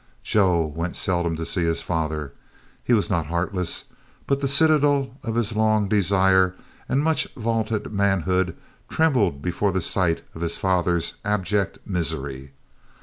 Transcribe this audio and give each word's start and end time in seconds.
Joe 0.23 0.65
went 0.65 0.95
seldom 0.95 1.35
to 1.35 1.45
see 1.45 1.61
his 1.61 1.83
father. 1.83 2.33
He 2.83 2.91
was 2.91 3.11
not 3.11 3.27
heartless; 3.27 3.85
but 4.25 4.39
the 4.39 4.47
citadel 4.47 5.11
of 5.21 5.35
his 5.35 5.55
long 5.55 5.87
desired 5.87 6.55
and 6.89 7.03
much 7.03 7.27
vaunted 7.37 7.93
manhood 7.93 8.55
trembled 8.89 9.43
before 9.43 9.71
the 9.71 9.79
sight 9.79 10.23
of 10.33 10.41
his 10.41 10.57
father's 10.57 11.17
abject 11.23 11.77
misery. 11.85 12.51